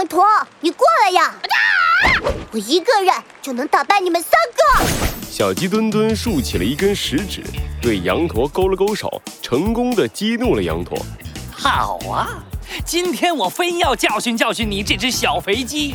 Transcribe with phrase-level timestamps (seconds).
[0.00, 0.24] 羊驼，
[0.60, 1.34] 你过来呀！
[2.52, 4.86] 我一个人就能打败你们三个。
[5.30, 7.44] 小鸡墩墩竖起了一根食指，
[7.82, 10.96] 对羊驼勾了勾手，成功的激怒了羊驼。
[11.52, 12.42] 好啊，
[12.82, 15.94] 今天我非要教训教训你这只小肥鸡。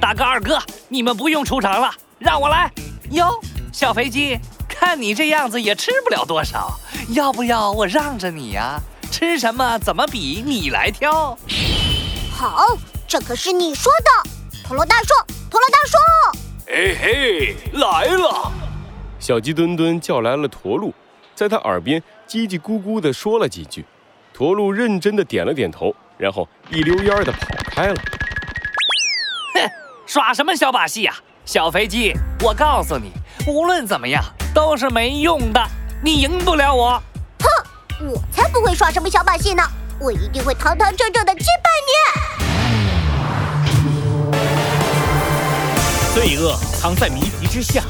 [0.00, 1.88] 大哥二哥，你们不用出场了，
[2.18, 2.68] 让我来。
[3.12, 3.40] 哟，
[3.72, 4.36] 小肥鸡，
[4.68, 6.76] 看你这样子也吃不了多少，
[7.10, 8.80] 要不要我让着你呀？
[9.12, 11.38] 吃什么怎么比你来挑。
[12.36, 12.76] 好，
[13.08, 14.30] 这可是你说的。
[14.64, 15.14] 陀螺大叔，
[15.48, 15.96] 陀螺大叔，
[16.66, 18.50] 嘿嘿，来了。
[19.20, 20.92] 小鸡墩墩叫来了驼鹿，
[21.34, 23.86] 在他耳边叽叽咕咕地说了几句。
[24.32, 27.94] 驼鹿认真地点了点头，然后一溜烟地跑开了。
[29.54, 29.70] 哼，
[30.04, 32.12] 耍什么小把戏呀，小肥鸡！
[32.42, 33.12] 我告诉你，
[33.46, 35.64] 无论怎么样都是没用的，
[36.02, 37.00] 你赢不了我。
[37.38, 39.62] 哼，我才不会耍什么小把戏呢！
[40.00, 42.35] 我一定会堂堂正正的击败你。
[46.16, 47.82] 罪恶藏在谜题之下，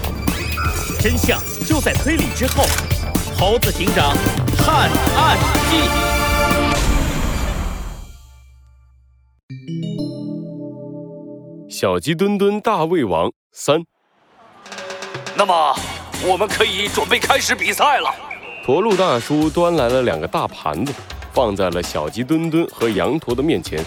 [1.00, 2.64] 真相就在推理之后。
[3.38, 4.16] 猴子警长
[4.58, 5.38] 探案
[5.70, 5.76] 记。
[11.70, 13.80] 小鸡墩墩大胃王三。
[15.36, 15.76] 那么，
[16.26, 18.12] 我们可以准备开始比赛了。
[18.64, 20.92] 驼鹿大叔端来了两个大盘子，
[21.32, 23.84] 放在了小鸡墩墩和羊驼的面前。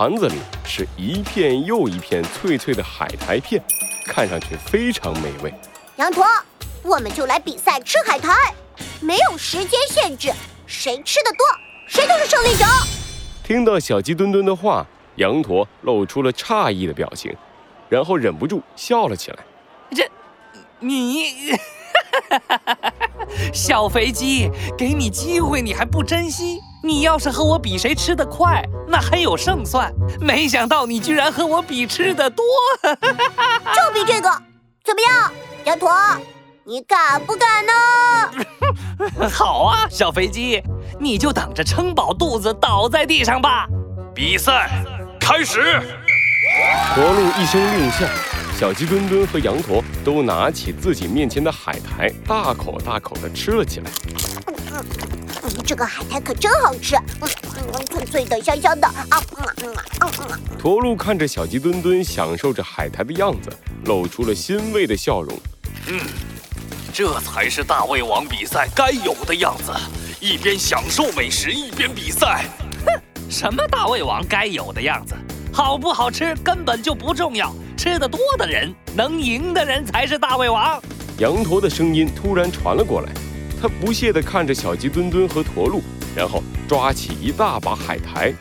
[0.00, 3.62] 盘子里是一片又一片脆脆的海苔片，
[4.06, 5.52] 看上去非常美味。
[5.96, 6.24] 羊驼，
[6.82, 8.32] 我们就来比赛吃海苔，
[9.02, 10.32] 没有时间限制，
[10.66, 11.46] 谁吃的多，
[11.86, 12.64] 谁就是胜利者。
[13.44, 17.36] 听到小鸡墩墩的话，羊驼露出了诧异的表情，
[17.90, 19.38] 然后忍不住笑了起来。
[19.90, 20.10] 这，
[20.78, 21.52] 你，
[23.52, 26.58] 小肥鸡，给你机会你还不珍惜？
[26.82, 29.92] 你要是和我比谁吃得快，那还有胜算。
[30.18, 32.44] 没想到你居然和我比吃的多，
[32.82, 34.30] 就比这个，
[34.84, 35.32] 怎么样，
[35.64, 35.90] 羊驼？
[36.64, 39.28] 你敢不敢呢？
[39.28, 40.62] 好啊，小肥鸡，
[40.98, 43.66] 你就等着撑饱肚子倒在地上吧。
[44.14, 44.70] 比赛
[45.20, 45.80] 开始。
[46.94, 48.06] 驼鹿一声令下，
[48.58, 53.90] 小鸡墩墩和羊驼都拿起自己面前的海苔，大口大口地吃了起来。
[55.64, 57.28] 这个海苔可真好吃，嗯
[57.72, 59.22] 嗯，脆脆的，香香的啊！
[59.36, 60.40] 嗯嗯嗯嗯。
[60.58, 63.50] 驼鹿看着小鸡墩墩享受着海苔的样子，
[63.84, 65.38] 露出了欣慰的笑容。
[65.86, 66.00] 嗯，
[66.92, 69.72] 这才是大胃王比赛该有的样子，
[70.20, 72.44] 一边享受美食一边比赛。
[72.84, 72.92] 哼，
[73.30, 75.14] 什么大胃王该有的样子？
[75.52, 80.80] 好不好吃根本就不重要，吃的多的人，能赢的人才是大胃王。
[81.18, 83.12] 羊驼的声音突然传了过来。
[83.60, 85.82] 他不屑地看着小鸡墩墩和驼鹿，
[86.16, 88.32] 然后抓起一大把海苔。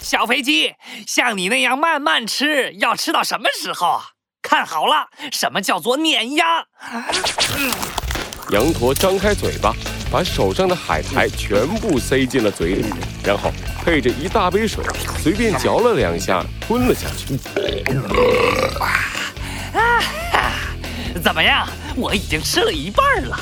[0.00, 0.72] 小肥鸡，
[1.04, 4.04] 像你那样慢慢吃，要吃到什么时候啊？
[4.40, 6.64] 看好了，什么叫做碾压？
[8.50, 9.74] 羊驼张开嘴巴，
[10.12, 12.84] 把手上的海苔全部塞进了嘴里，
[13.24, 13.50] 然后
[13.84, 14.84] 配着一大杯水，
[15.18, 17.36] 随便嚼了两下，吞了下去。
[19.76, 20.00] 啊，
[21.20, 21.66] 怎么样？
[21.96, 23.36] 我已经吃了一半了。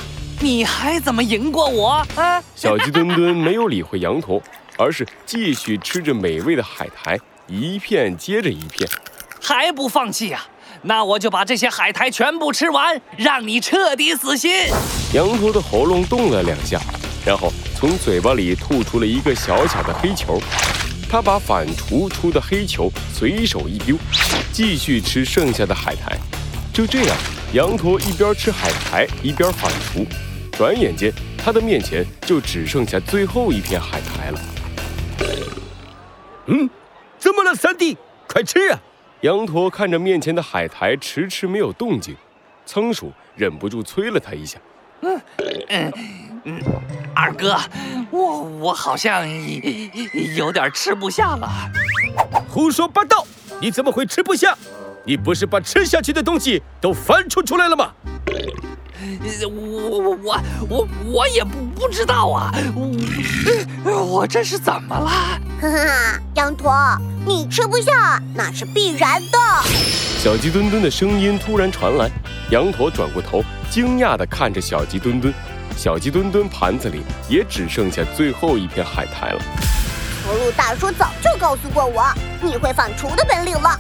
[0.45, 2.39] 你还怎么赢过我啊？
[2.55, 4.43] 小鸡墩墩没有理会羊驼，
[4.77, 8.87] 而是继续吃着美味的海苔，一片接着一片，
[9.41, 10.45] 还不放弃呀？
[10.83, 14.67] 那我就把这些海苔全部吃完，让你彻底死心。
[15.15, 16.79] 羊驼的喉咙动了两下，
[17.25, 20.39] 然后从嘴巴里吐出了一个小小的黑球，
[21.09, 23.97] 他把反刍出的黑球随手一丢，
[24.53, 26.15] 继续吃剩下的海苔。
[26.71, 27.17] 就这样，
[27.55, 30.07] 羊驼一边吃海苔一边反刍。
[30.57, 34.41] 转眼间，他的面前就只剩下最后一片海苔了。
[36.47, 36.71] 嗯，
[37.19, 37.97] 怎么了，三弟？
[38.29, 38.79] 快吃啊！
[39.23, 42.17] 羊驼看着面前的海苔迟迟没有动静，
[42.65, 44.59] 仓鼠忍不住催了他一下。
[45.01, 45.21] 嗯
[45.69, 45.93] 嗯
[46.45, 46.63] 嗯，
[47.15, 47.59] 二哥，
[48.11, 49.29] 我我好像
[50.37, 51.49] 有点吃不下了。
[52.49, 53.27] 胡说八道！
[53.61, 54.57] 你怎么会吃不下？
[55.05, 57.93] 你不是把吃下去的东西都翻出出来了吗？
[59.45, 62.53] 我我我我我也不不知道啊！
[63.85, 65.11] 我我这是怎么了？
[65.61, 66.73] 哈哈，羊驼，
[67.27, 69.39] 你吃不下那是必然的。
[70.19, 72.11] 小鸡墩墩的声音突然传来，
[72.51, 75.33] 羊驼转过头，惊讶地看着小鸡墩墩。
[75.77, 79.41] 小鸡墩墩盘子里也只剩下最后一片海苔了。
[80.25, 82.05] 驼鹿大叔早就告诉过我，
[82.41, 83.79] 你会反刍的本领了，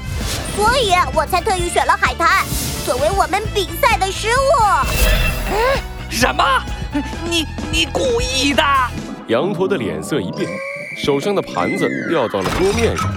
[0.56, 2.44] 所以我才特意选了海苔。
[2.84, 6.44] 作为我们比赛的食物，哎，什么？
[7.24, 8.62] 你你故意的？
[9.28, 10.46] 羊驼的脸色一变，
[11.02, 13.10] 手上的盘子掉到了桌面上。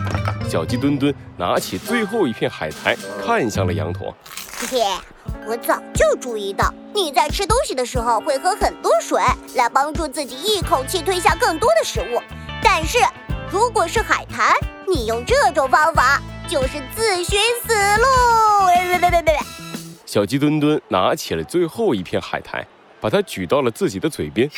[0.49, 4.15] 小鸡墩墩拿起最后一片海苔，看向了羊驼。
[4.57, 4.85] 嘿嘿，
[5.45, 9.21] 我早就注意到你在吃东西的时候会喝很多水，
[9.55, 12.23] 来帮助自己一口气吞下更多的食物。
[12.63, 12.99] 但是
[13.51, 14.55] 如果是海苔，
[14.87, 17.37] 你用这种方法就是自寻
[17.67, 18.07] 死路！
[20.17, 22.65] 小鸡墩墩拿起了最后一片海苔，
[22.99, 24.49] 把它举到了自己的嘴边。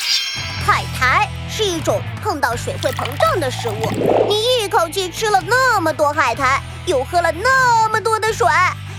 [0.66, 3.92] 海苔是一种碰到水会膨胀的食物，
[4.30, 8.48] 你一口气吃了那么多海苔，又喝了那么多的水。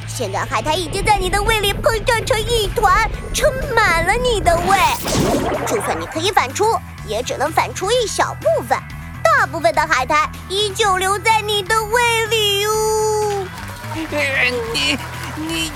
[0.06, 4.76] 现在海苔已经在你的胃里膨胀成一团，撑满了你的胃。
[5.66, 8.78] 就算你可以反出，也只能反出一小部分，
[9.24, 13.46] 大部分的海苔依旧留在你的胃里哦。
[13.94, 14.98] 你
[15.36, 15.72] 你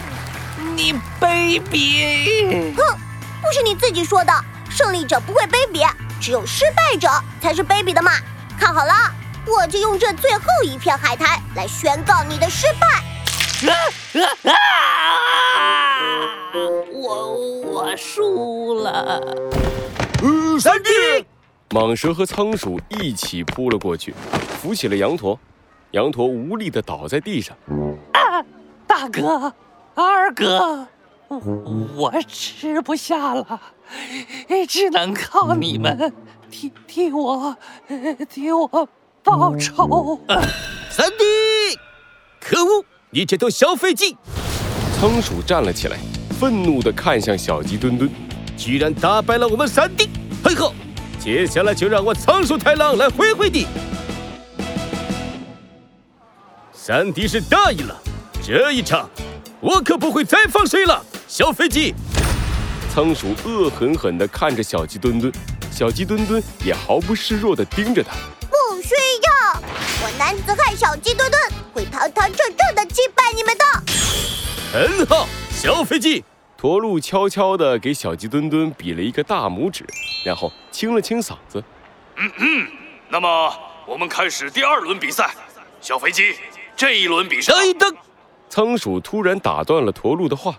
[0.77, 2.75] 你卑鄙！
[2.75, 2.99] 哼，
[3.41, 4.33] 不是你自己说的，
[4.69, 5.89] 胜利者不会卑鄙，
[6.21, 7.09] 只有失败者
[7.41, 8.11] 才是卑鄙的嘛。
[8.59, 8.93] 看好了，
[9.47, 12.87] 我就用这最后一片海苔来宣告你的失败。
[13.71, 13.73] 啊
[14.15, 14.55] 啊啊！
[16.93, 19.21] 我我输了。
[20.59, 20.91] 三弟，
[21.71, 24.15] 蟒蛇和仓鼠一起扑了过去，
[24.61, 25.39] 扶起了羊驼。
[25.93, 27.57] 羊驼无力的倒在地上。
[28.13, 28.43] 啊，
[28.87, 29.53] 大哥，
[29.95, 30.89] 二哥，
[31.29, 31.41] 我
[31.97, 33.61] 我吃不下了，
[34.69, 36.13] 只能靠你们
[36.51, 37.57] 替替我
[38.29, 38.89] 替我
[39.23, 40.21] 报仇。
[40.91, 41.79] 三弟，
[42.41, 42.85] 可恶！
[43.11, 44.17] 你这头小飞机！
[44.99, 45.97] 仓鼠站了起来，
[46.41, 48.11] 愤怒地看向小鸡墩墩，
[48.57, 50.09] 居然打败了我们三弟！
[50.43, 50.73] 很好，
[51.21, 53.67] 接下来就让我仓鼠太郎来会会你。
[56.73, 57.97] 三弟是大意了，
[58.43, 59.09] 这一场
[59.65, 61.03] 我可不会再放水了。
[61.27, 61.95] 小飞机，
[62.93, 65.33] 仓鼠恶狠狠地看着小鸡墩墩，
[65.73, 68.11] 小鸡墩墩也毫不示弱地盯着他。
[68.43, 69.59] 不需要，
[70.03, 71.41] 我男子汉小鸡墩墩
[71.73, 73.65] 会堂堂正正地击败你们的。
[74.71, 76.23] 很好，小飞机。
[76.59, 79.87] 驼鹿悄悄地给小鸡墩墩比了一个大拇指，
[80.27, 81.65] 然后清了清嗓子。
[82.17, 82.69] 嗯嗯，
[83.09, 83.51] 那么
[83.87, 85.35] 我们开始第二轮比赛。
[85.81, 86.35] 小飞机，
[86.77, 87.53] 这一轮比赛。
[87.53, 87.97] 等一等，
[88.55, 90.55] 仓鼠突然打断了驼鹿的话。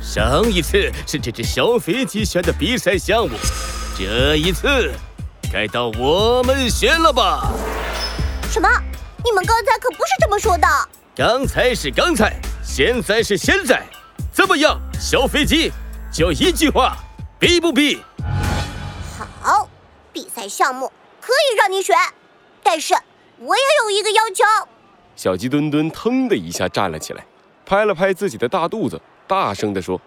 [0.00, 3.36] 上一次是这只小飞机选的比赛项目，
[3.94, 4.90] 这一次
[5.52, 7.52] 该到我们选了吧？
[8.50, 8.66] 什么？
[9.22, 10.66] 你们刚才可不是这么说的。
[11.14, 13.82] 刚才是刚才，现在是现在。
[14.32, 15.70] 怎么样，小飞机？
[16.10, 16.96] 就一句话，
[17.38, 18.02] 比不比？
[19.42, 19.68] 好，
[20.10, 20.90] 比赛项目
[21.20, 21.94] 可以让你选，
[22.62, 22.94] 但是
[23.40, 24.42] 我也有一个要求。
[25.16, 27.24] 小鸡墩墩腾的一下站了起来，
[27.64, 30.00] 拍了拍自己的大肚子，大声地说：“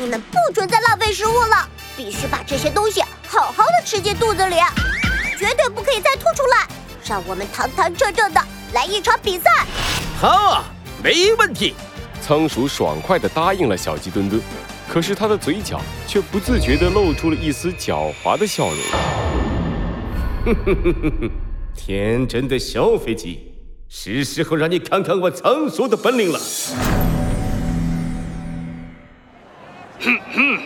[0.00, 4.56] 你们不准再浪费食物了，必须把这些东西好好的吃进肚子里，
[5.38, 6.66] 绝对不可以再吐出来。
[7.06, 8.40] 让我们堂堂正正的
[8.72, 9.50] 来一场比赛。”
[10.18, 10.64] 好啊，
[11.02, 11.74] 没问题。
[12.20, 14.40] 仓鼠爽快地答应了小鸡墩墩，
[14.88, 18.78] 可是他的嘴角却不自觉地露出了一丝狡猾的笑容。
[20.44, 21.30] 哼哼哼哼哼，
[21.76, 23.54] 天真的小飞机，
[23.90, 26.38] 是时候让你看看我仓鼠的本领了。
[29.98, 30.60] 哼哼，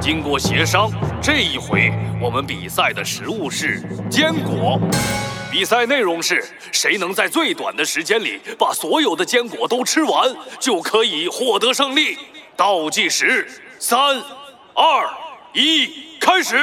[0.00, 0.88] 经过协商，
[1.20, 4.80] 这一回我们比赛的食物是坚果。
[5.50, 12.16] 比赛内容是谁能在最短的时间里把所有的坚果都吃完，就可以获得胜利。
[12.54, 13.48] 倒计时，
[13.80, 13.98] 三、
[14.72, 15.08] 二、
[15.52, 15.88] 一，
[16.20, 16.56] 开始！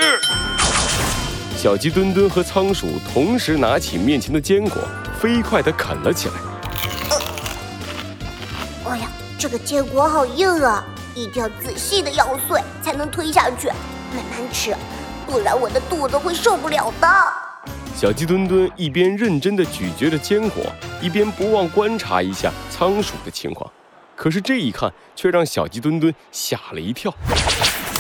[1.58, 4.82] 小鸡墩墩和仓鼠同时拿起面前的坚果，
[5.24, 6.34] 飞快地啃了起来。
[8.86, 9.08] 哎呀，
[9.40, 10.84] 这个坚果好硬啊，
[11.16, 14.76] 一定要仔细的咬碎才能吞下去，慢慢吃，
[15.26, 17.08] 不然我的肚子会受不了的。
[17.96, 20.66] 小鸡墩墩一边认真地咀嚼着坚果，
[21.02, 23.72] 一边不忘观察一下仓鼠的情况。
[24.18, 27.10] 可是这一看，却让小鸡墩墩吓了一跳。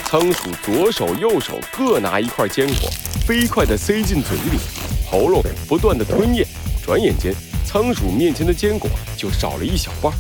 [0.04, 2.90] 仓鼠左手右手各拿一块坚果，
[3.26, 4.60] 飞快地塞进嘴里，
[5.10, 6.46] 喉咙不断地吞咽。
[6.86, 7.34] 转眼间，
[7.66, 10.12] 仓鼠面前的坚果就少了一小半。